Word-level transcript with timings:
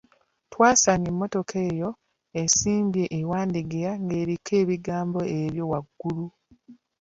Twasanga 0.51 1.07
emmotoka 1.13 1.55
eyo 1.69 1.89
esimbye 2.41 3.03
e 3.19 3.21
Wandegeya 3.29 3.91
ng'eriko 4.03 4.51
ebigambo 4.63 5.19
ebyo 5.39 5.63
waggulu. 5.71 6.27